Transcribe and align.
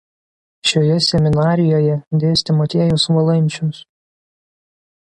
Šioje 0.69 0.95
seminarijoje 1.07 1.99
dėstė 2.25 2.57
Motiejus 2.63 3.07
Valančius. 3.19 3.85